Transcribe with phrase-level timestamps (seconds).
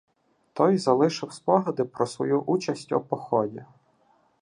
[0.53, 3.65] Той залишив спогади про свою участь у поході.